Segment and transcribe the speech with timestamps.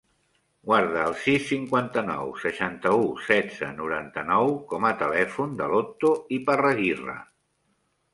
[0.67, 7.19] Guarda el sis, cinquanta-nou, seixanta-u, setze, noranta-nou com a telèfon de l'Otto Iparraguirre.